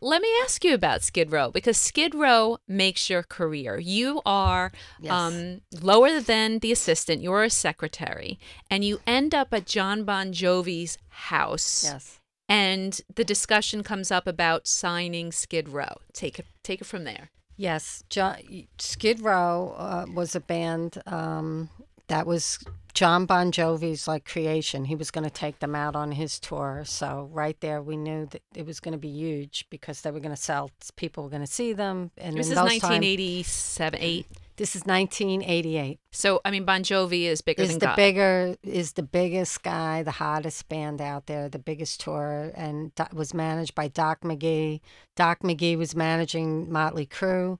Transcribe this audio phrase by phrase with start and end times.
[0.00, 3.78] Let me ask you about Skid Row because Skid Row makes your career.
[3.78, 5.10] You are Yes.
[5.12, 8.38] um, lower than the assistant, you're a secretary,
[8.70, 11.82] and you end up at John Bon Jovi's house.
[11.84, 12.20] Yes.
[12.48, 15.96] And the discussion comes up about signing Skid Row.
[16.12, 17.30] Take it, take it from there.
[17.56, 18.36] Yes, jo-
[18.78, 21.70] Skid Row uh, was a band um,
[22.08, 22.58] that was
[22.94, 24.84] John Bon Jovi's like creation.
[24.86, 28.26] He was going to take them out on his tour, so right there we knew
[28.26, 30.70] that it was going to be huge because they were going to sell.
[30.96, 34.26] People were going to see them, and This is those times- 1987, 8.
[34.56, 36.00] this is 1988.
[36.12, 37.96] So, I mean, Bon Jovi is bigger Is than the God.
[37.96, 43.32] bigger is the biggest guy, the hottest band out there, the biggest tour, and was
[43.32, 44.80] managed by Doc McGhee.
[45.14, 47.58] Doc McGhee was managing Motley Crue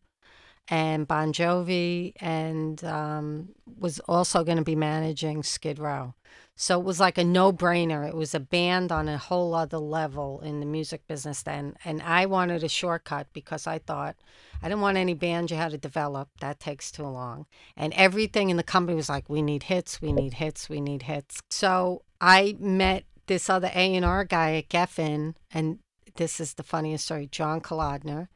[0.70, 6.14] and Bon Jovi, and um, was also going to be managing Skid Row.
[6.60, 8.08] So it was like a no-brainer.
[8.08, 12.02] It was a band on a whole other level in the music business then, and
[12.02, 14.16] I wanted a shortcut because I thought
[14.60, 16.28] I didn't want any band you had to develop.
[16.40, 17.46] That takes too long.
[17.76, 21.02] And everything in the company was like, we need hits, we need hits, we need
[21.02, 21.40] hits.
[21.50, 25.78] So I met this other A&R guy at Geffen, and
[26.16, 28.28] this is the funniest story, John Kalodner.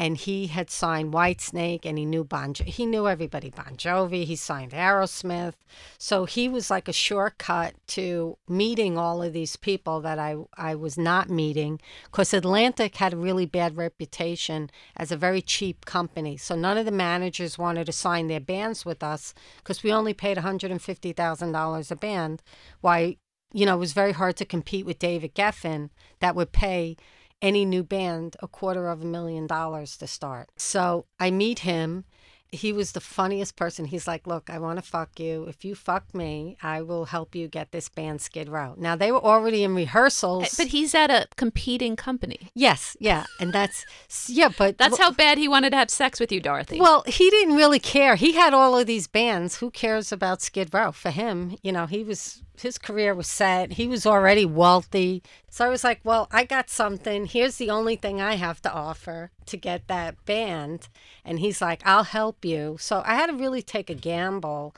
[0.00, 4.24] And he had signed Whitesnake and he knew Bon jo- he knew everybody Bon Jovi,
[4.24, 5.56] he signed Aerosmith.
[5.98, 10.74] So he was like a shortcut to meeting all of these people that I I
[10.74, 16.38] was not meeting because Atlantic had a really bad reputation as a very cheap company.
[16.38, 20.14] So none of the managers wanted to sign their bands with us because we only
[20.14, 22.42] paid $150,000 a band.
[22.80, 23.18] Why,
[23.52, 25.90] you know, it was very hard to compete with David Geffen
[26.20, 26.96] that would pay
[27.42, 30.48] any new band a quarter of a million dollars to start.
[30.56, 32.04] So I meet him.
[32.52, 33.84] He was the funniest person.
[33.84, 35.44] He's like, Look, I want to fuck you.
[35.44, 38.74] If you fuck me, I will help you get this band Skid Row.
[38.76, 40.56] Now, they were already in rehearsals.
[40.56, 42.50] But he's at a competing company.
[42.56, 43.24] yes, yeah.
[43.38, 43.86] And that's,
[44.26, 46.80] yeah, but That's how bad he wanted to have sex with you, Dorothy.
[46.80, 48.16] Well, he didn't really care.
[48.16, 49.58] He had all of these bands.
[49.58, 50.90] Who cares about Skid Row?
[50.90, 53.72] For him, you know, he was his career was set.
[53.72, 55.22] He was already wealthy.
[55.48, 57.26] So I was like, well, I got something.
[57.26, 60.88] Here's the only thing I have to offer to get that band.
[61.24, 62.76] And he's like, I'll help you.
[62.80, 64.74] So I had to really take a gamble.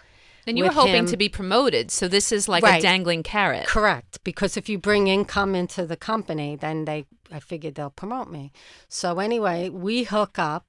[0.47, 1.06] and you were hoping him.
[1.06, 3.66] to be promoted, so this is like a dangling carrot.
[3.66, 8.31] Correct, because if you bring income into the company, then they I figured they'll promote
[8.31, 8.53] me.
[8.88, 10.66] So anyway, we hook up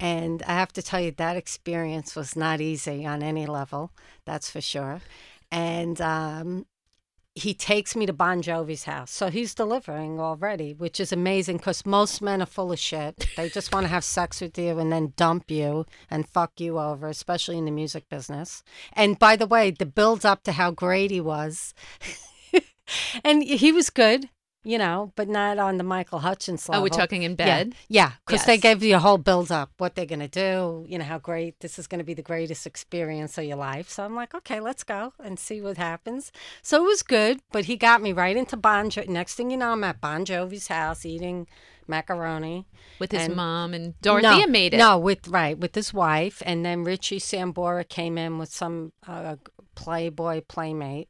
[0.00, 3.92] and I have to tell you that experience was not easy on any level,
[4.24, 5.00] that's for sure.
[5.50, 6.66] And um
[7.34, 9.10] he takes me to Bon Jovi's house.
[9.10, 13.26] So he's delivering already, which is amazing because most men are full of shit.
[13.36, 16.78] They just want to have sex with you and then dump you and fuck you
[16.78, 18.62] over, especially in the music business.
[18.92, 21.74] And by the way, the build up to how great he was.
[23.24, 24.30] and he was good,
[24.64, 26.82] you know, but not on the Michael Hutchence Oh, level.
[26.84, 27.74] we're talking in bed.
[27.88, 28.62] Yeah, because they Yes.
[28.62, 31.60] gave you a whole build up, what they're going to do, you know, how great
[31.60, 33.88] this is going to be the greatest experience of your life.
[33.90, 36.32] So I'm like, okay, let's go and see what happens.
[36.62, 39.08] So it was good, but he got me right into Bon Jovi.
[39.08, 41.46] Next thing you know, I'm at Bon Jovi's house eating
[41.86, 42.66] macaroni.
[42.98, 44.78] with his And- mom and Dorothea no, made it.
[44.78, 49.36] No, with right with his wife, and then Richie Sambora came in with some uh,
[49.74, 51.08] Playboy playmate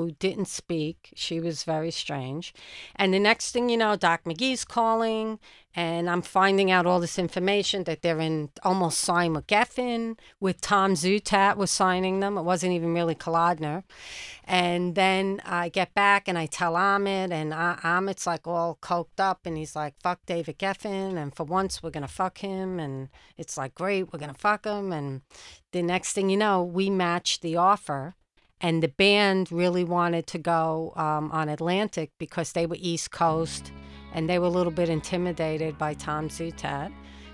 [0.00, 1.10] who didn't speak.
[1.14, 2.52] She was very strange.
[2.96, 5.38] And the next thing you know, Doc McGhee's calling,
[5.76, 10.60] and I'm finding out all this information that they're in almost sign with Geffen, with
[10.60, 12.36] Tom Zutaut was signing them.
[12.36, 13.84] It wasn't even really Kalodner.
[14.44, 19.46] And then I get back and I tell Ahmet, and Ahmet's like all coked up,
[19.46, 22.80] and he's like, fuck David Geffen, and for once we're going to fuck him.
[22.80, 24.92] And it's like, great, we're going to fuck him.
[24.92, 25.22] And
[25.72, 28.16] the next thing you know, we match the offer.
[28.64, 33.72] And the band really wanted to go um, on Atlantic because they were East Coast
[34.14, 36.90] and they were a little bit intimidated by Tom Zutaut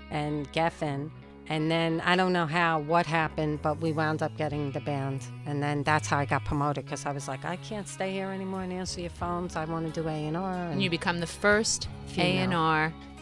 [0.09, 1.09] and Geffen.
[1.47, 5.23] And then I don't know how, what happened, but we wound up getting the band.
[5.45, 8.27] And then that's how I got promoted because I was like, I can't stay here
[8.27, 9.55] anymore and answer your phones.
[9.55, 10.35] I want to do A&R.
[10.35, 11.87] and you become the first
[12.17, 12.45] A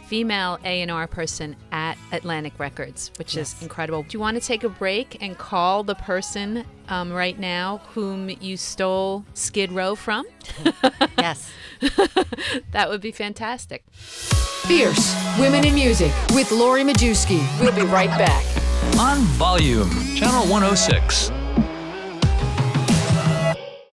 [0.09, 0.56] Female.
[0.56, 4.04] and R female A and R person at Atlantic Records, which is incredible.
[4.04, 8.30] Do you want to take a break and call the person um, right now whom
[8.30, 10.25] you stole Skid Row from?
[11.18, 11.51] yes.
[12.72, 13.83] that would be fantastic.
[13.92, 17.39] Fierce Women in Music with Lori Majewski.
[17.62, 18.45] We'll be right back.
[18.98, 21.31] On Volume, Channel 106.